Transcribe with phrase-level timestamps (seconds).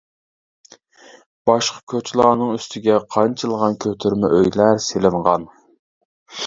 [1.49, 5.49] باشقا كوچىلارنىڭ ئۈستىگە قانچىلىغان كۆتۈرمە ئۆيلەر سېلىنغان.